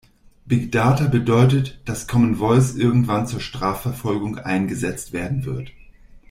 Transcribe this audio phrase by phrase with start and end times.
[0.47, 5.71] Big Data bedeutet, dass Common Voice irgendwann zur Strafverfolgung eingesetzt werden wird.